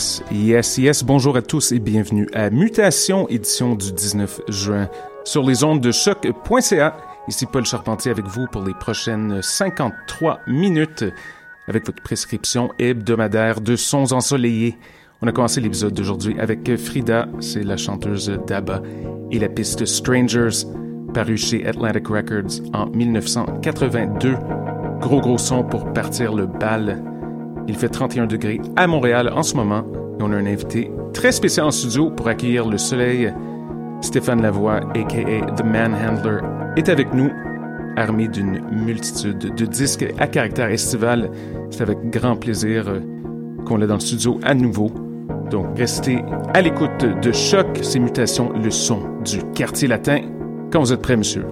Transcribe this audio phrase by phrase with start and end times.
[0.00, 1.04] Yes, yes, yes.
[1.04, 4.88] Bonjour à tous et bienvenue à Mutation, édition du 19 juin
[5.24, 6.96] sur les ondes de choc.ca.
[7.28, 11.04] Ici Paul Charpentier avec vous pour les prochaines 53 minutes
[11.68, 14.78] avec votre prescription hebdomadaire de sons ensoleillés.
[15.20, 18.80] On a commencé l'épisode d'aujourd'hui avec Frida, c'est la chanteuse d'ABBA,
[19.30, 20.64] et la piste Strangers,
[21.12, 24.34] parue chez Atlantic Records en 1982.
[25.00, 27.02] Gros gros son pour partir le bal.
[27.68, 29.84] Il fait 31 degrés à Montréal en ce moment
[30.18, 33.32] et on a un invité très spécial en studio pour accueillir le soleil.
[34.00, 36.40] Stéphane Lavoie, aka The Manhandler,
[36.76, 37.30] est avec nous,
[37.96, 41.30] armé d'une multitude de disques à caractère estival.
[41.70, 42.86] C'est avec grand plaisir
[43.66, 44.90] qu'on l'a dans le studio à nouveau.
[45.50, 46.22] Donc restez
[46.54, 50.20] à l'écoute de Choc, ces mutations, le son du quartier latin.
[50.72, 51.44] Quand vous êtes prêt, monsieur?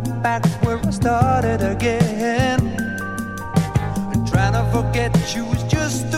[0.00, 2.60] right back where I started again.
[4.12, 6.17] And trying to forget you was just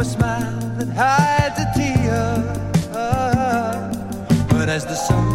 [0.00, 2.42] a smile that hides a tear.
[4.48, 5.33] But as the sun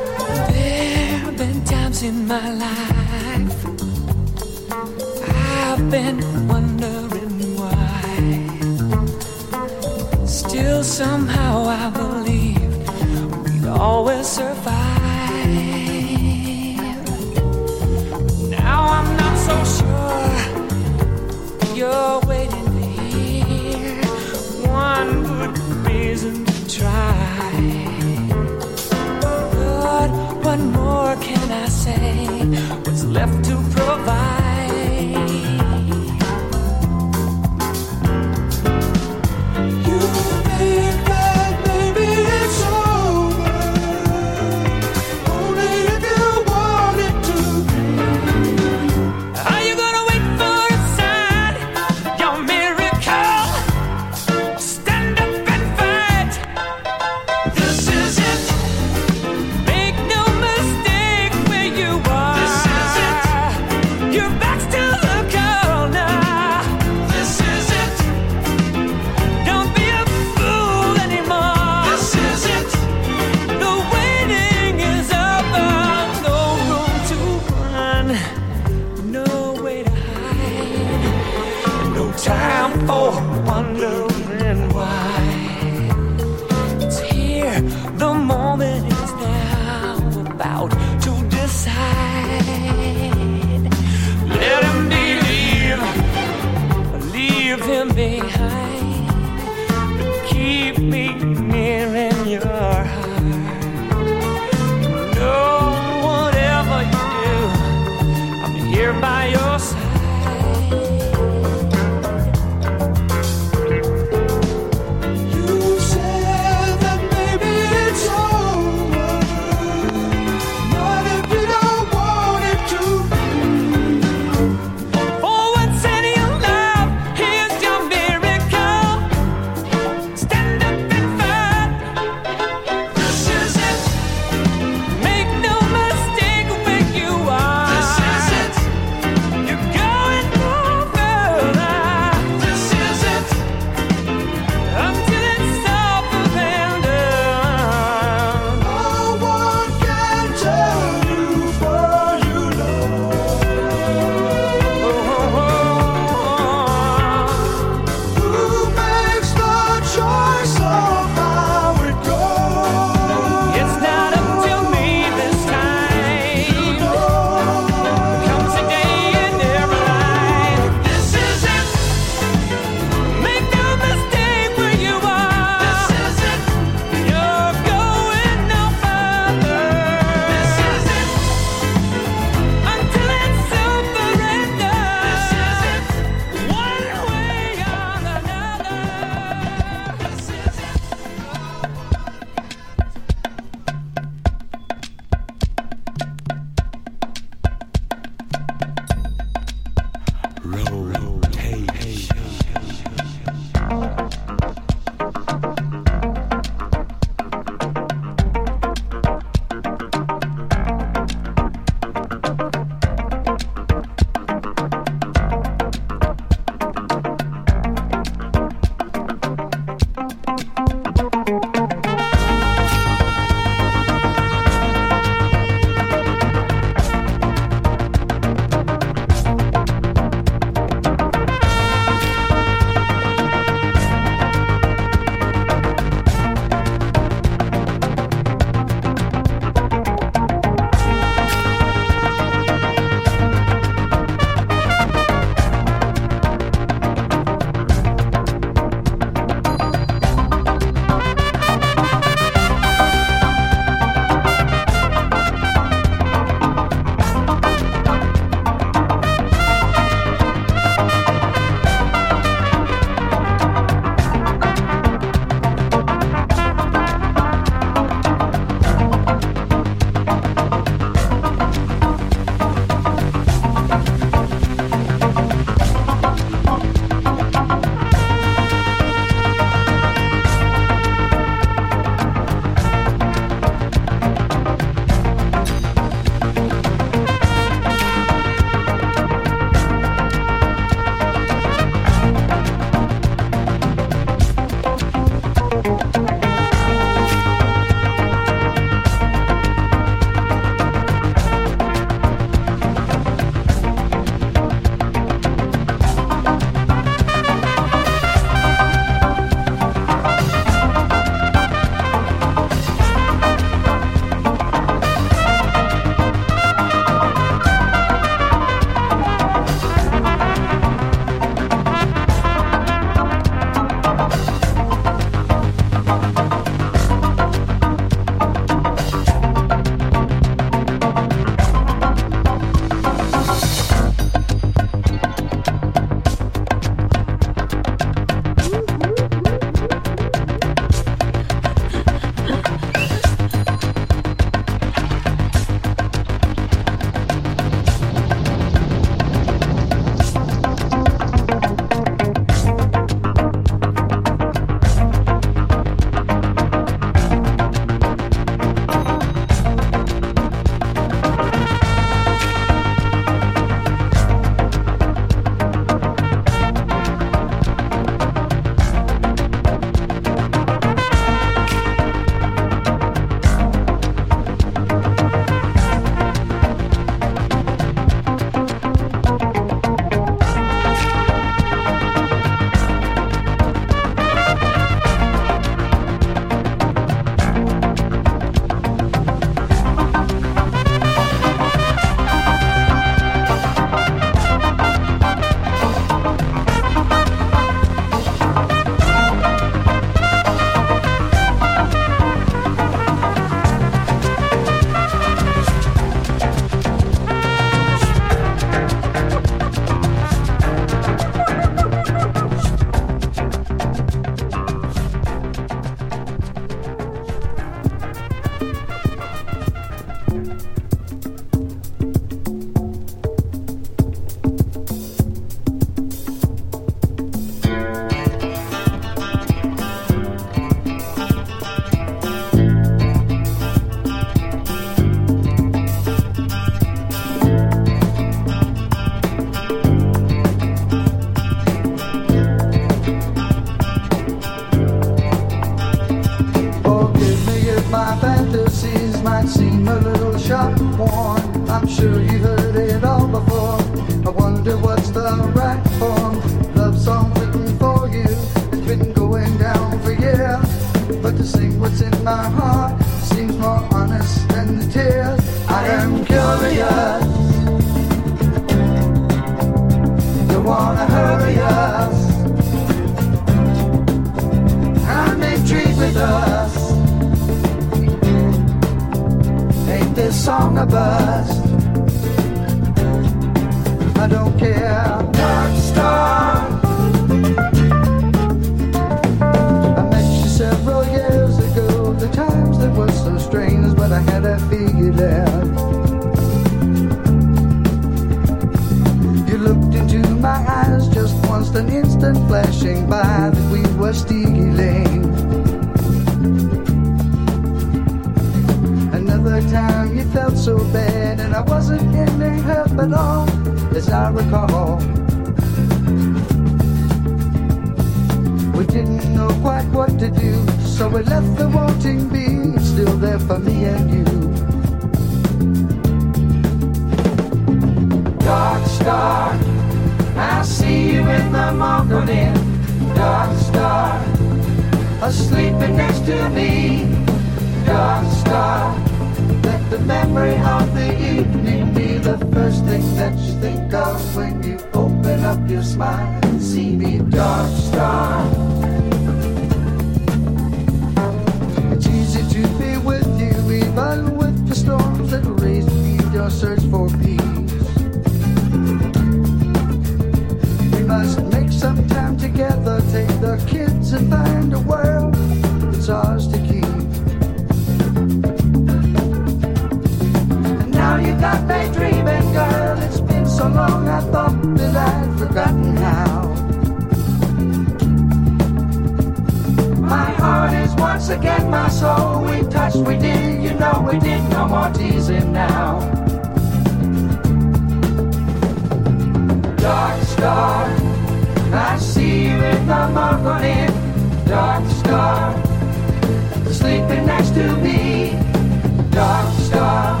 [599.48, 600.00] star.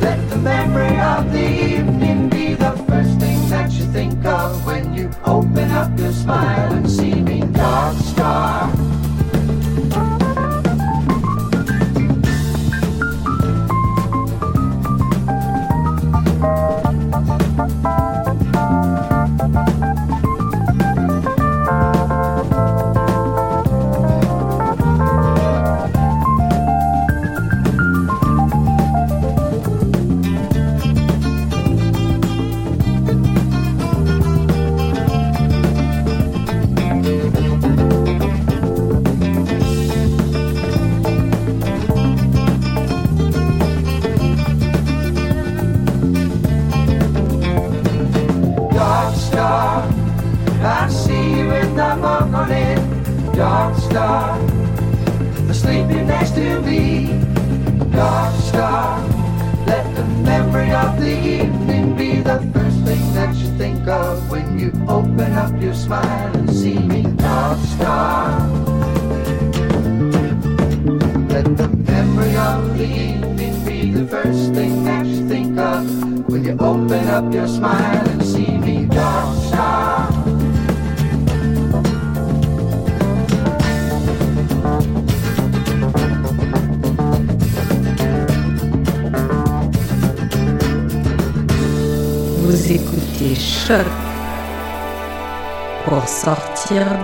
[0.00, 4.94] Let the memory of the evening be the first thing that you think of when
[4.94, 7.09] you open up your smile and see.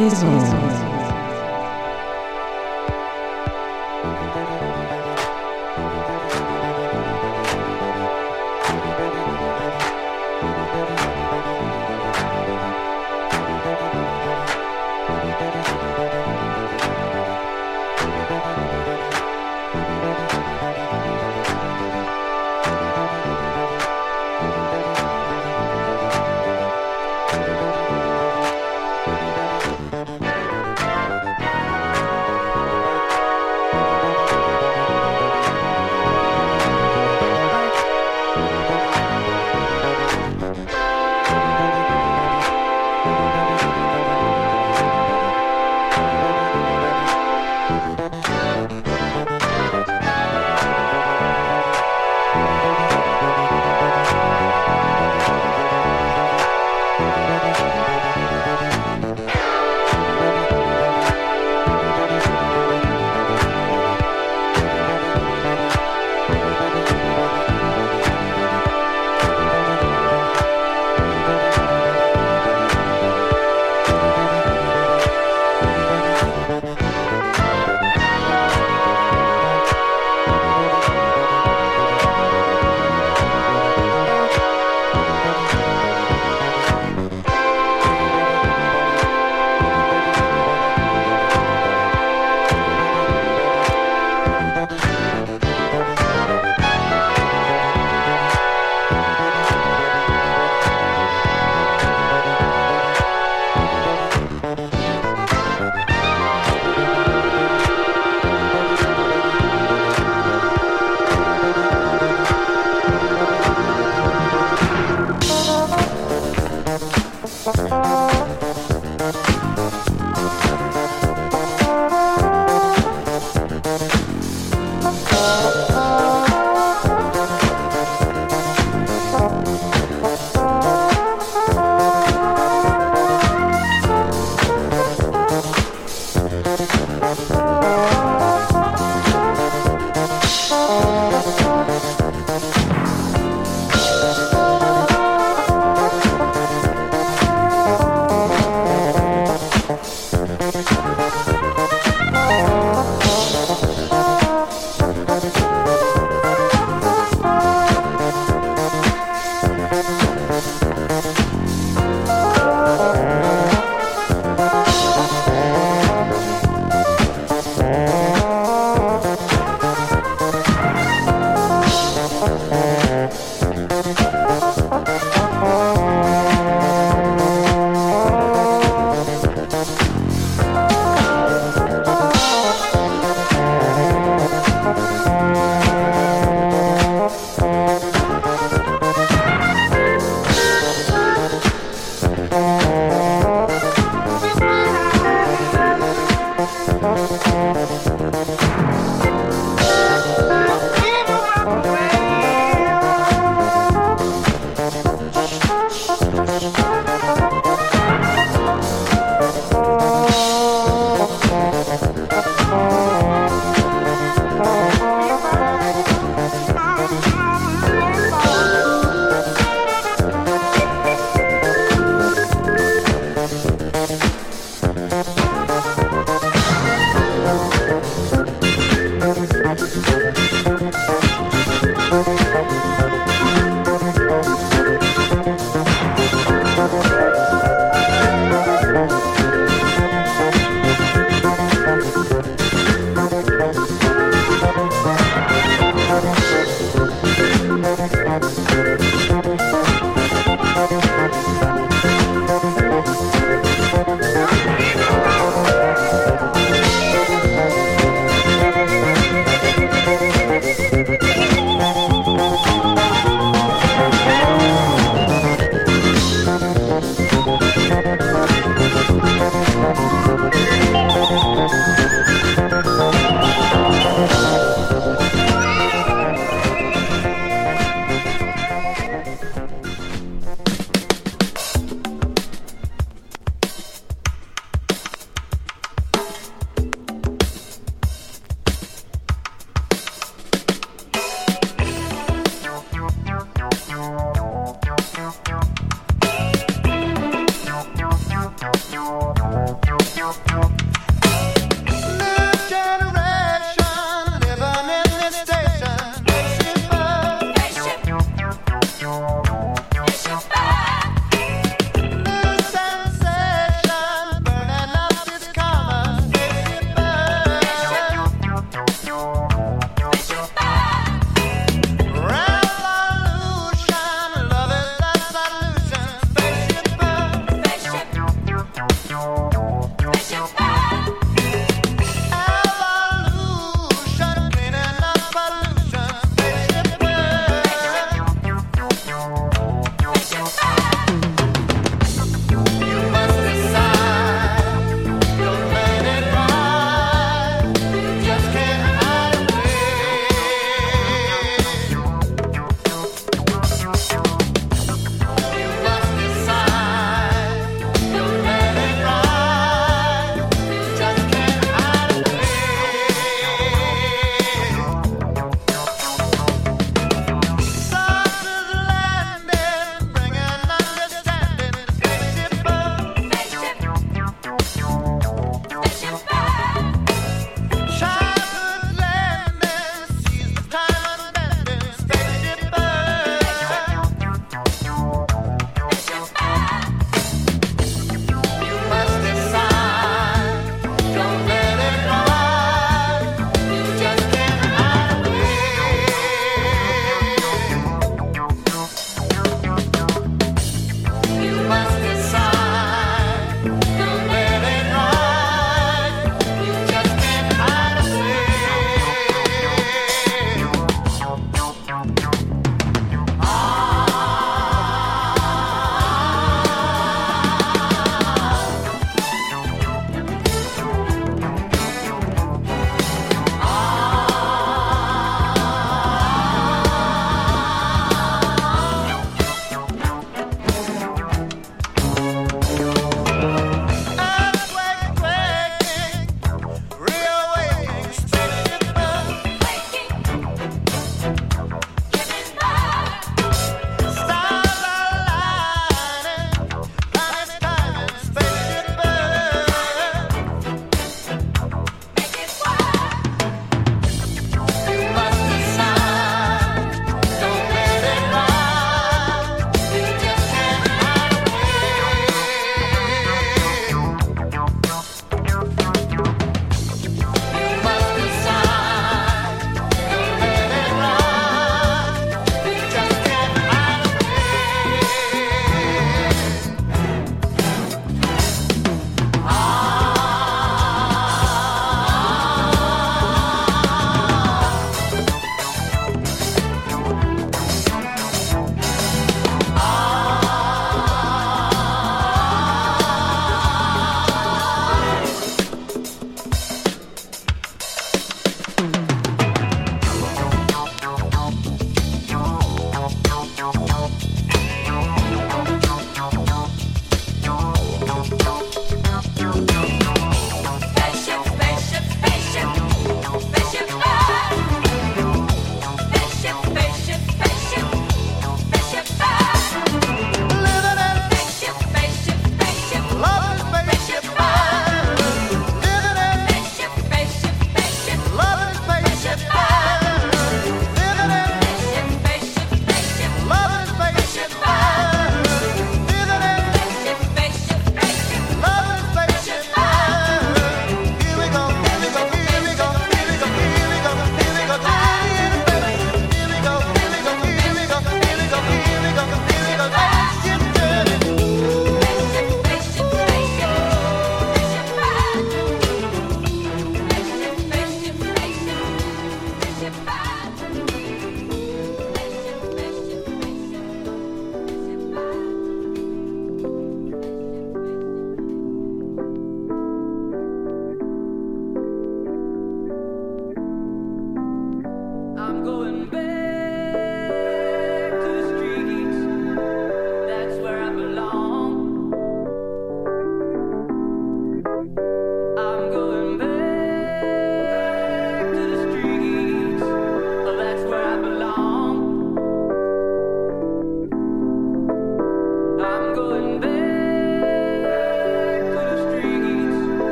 [0.00, 0.69] レゾン。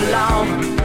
[0.00, 0.77] Belong.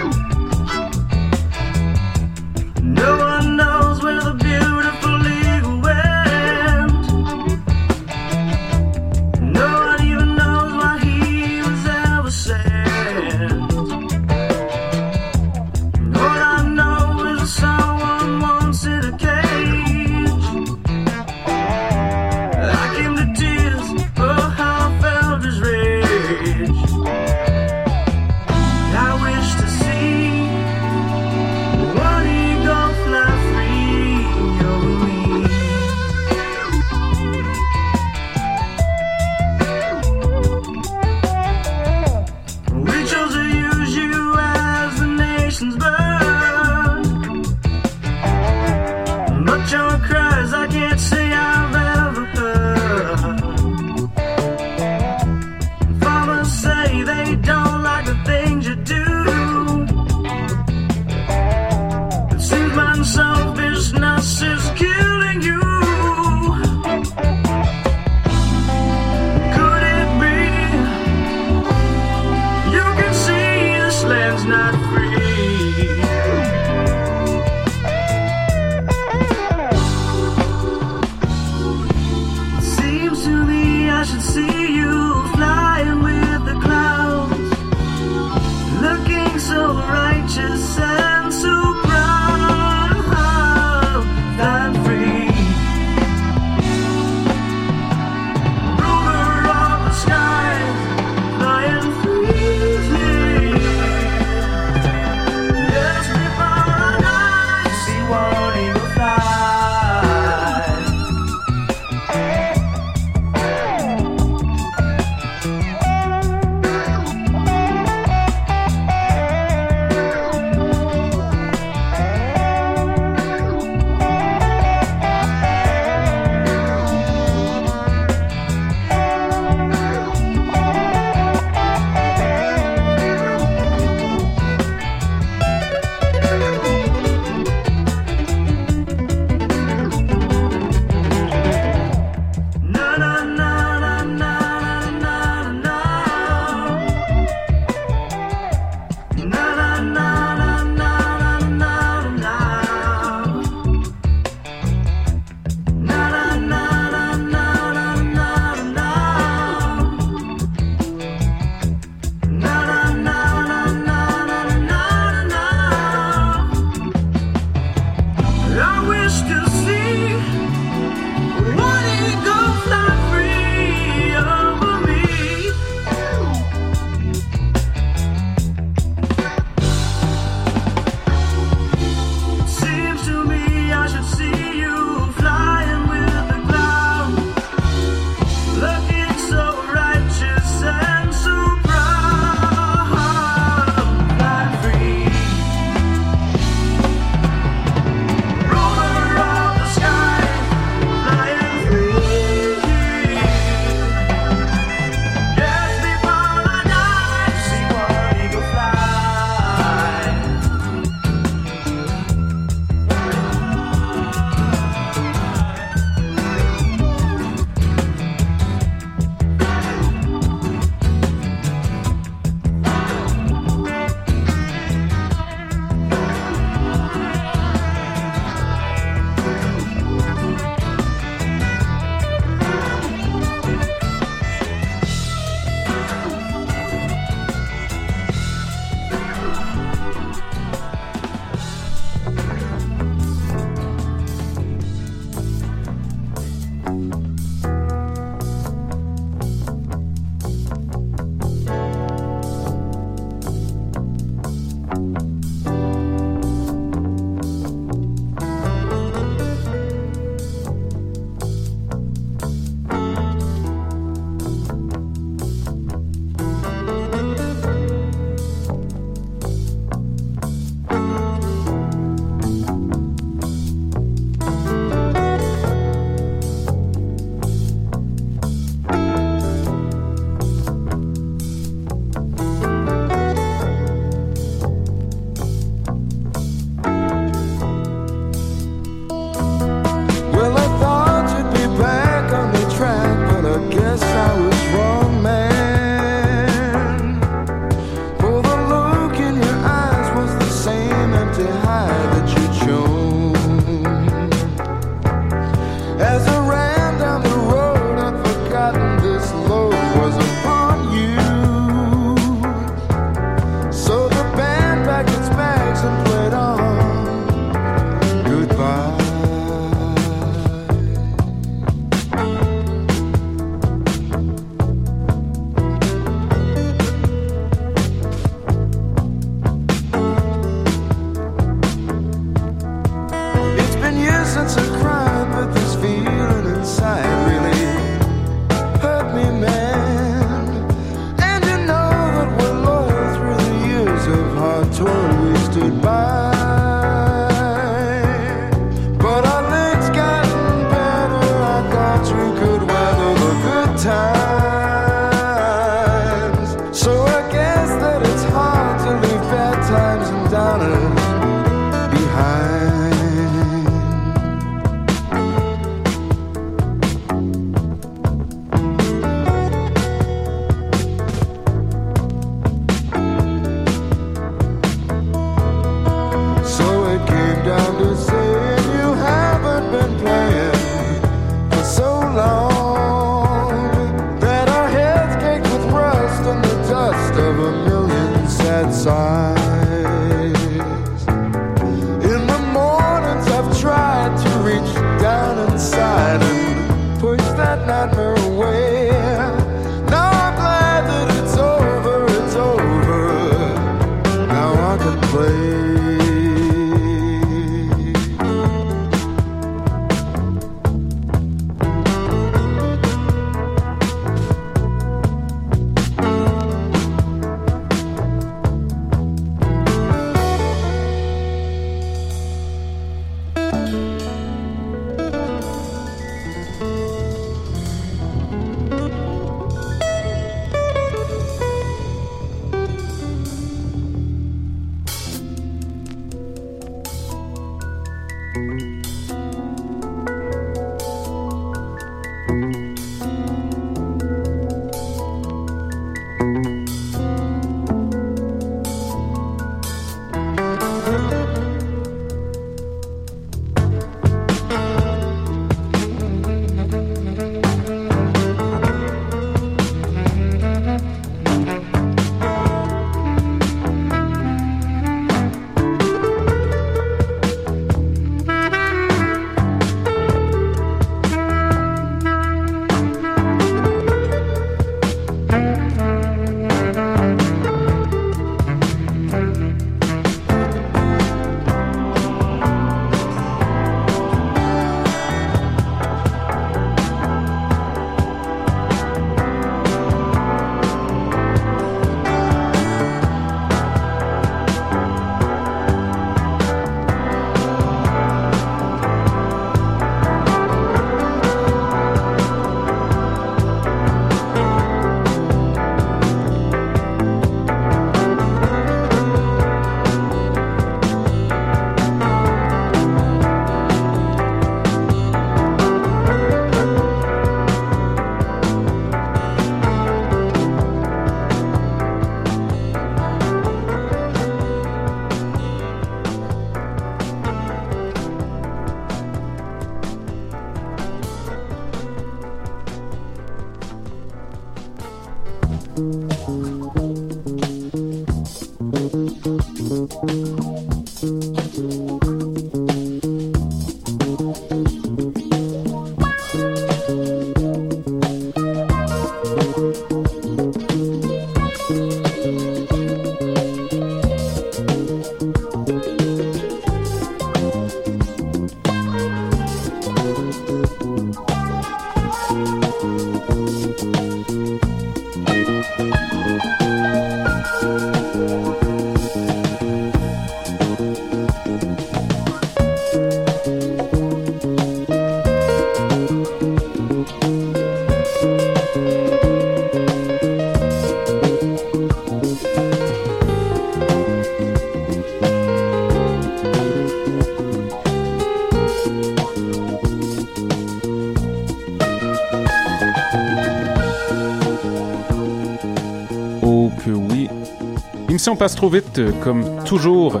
[598.08, 600.00] L'émission passe trop vite, euh, comme toujours.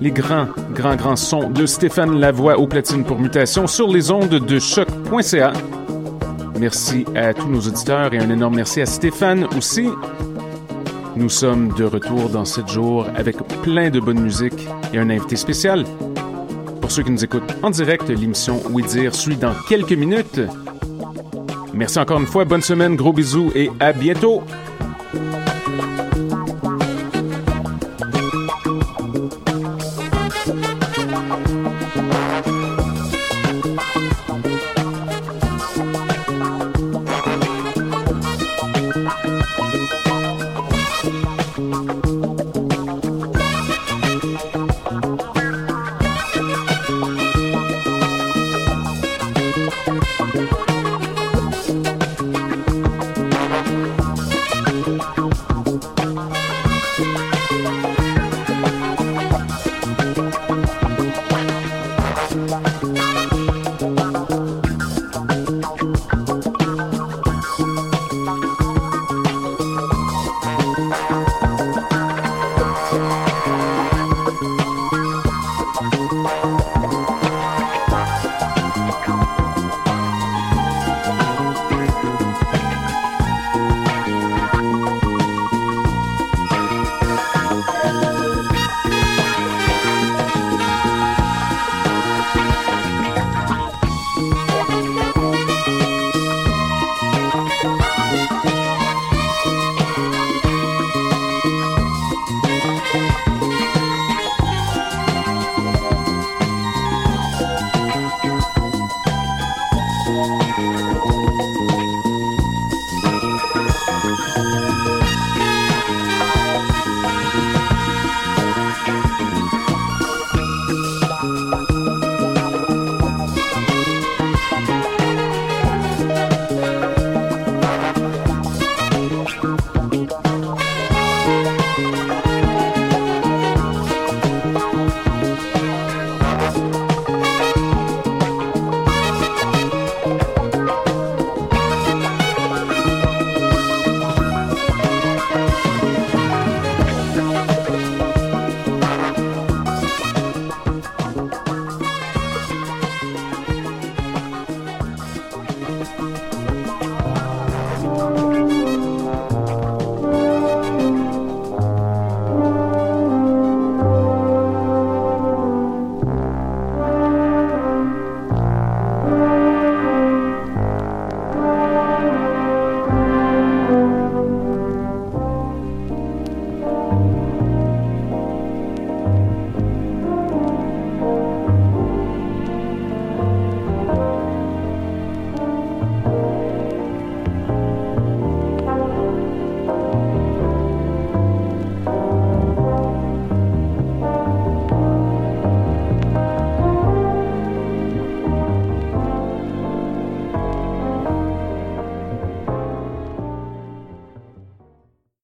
[0.00, 4.30] Les grands, grands, grands sons de Stéphane Lavoie au platine pour mutation sur les ondes
[4.30, 5.52] de choc.ca.
[6.58, 9.90] Merci à tous nos auditeurs et un énorme merci à Stéphane aussi.
[11.16, 15.36] Nous sommes de retour dans 7 jours avec plein de bonne musique et un invité
[15.36, 15.84] spécial.
[16.80, 20.40] Pour ceux qui nous écoutent en direct, l'émission Oui Dire suit dans quelques minutes.
[21.74, 24.42] Merci encore une fois, bonne semaine, gros bisous et à bientôt!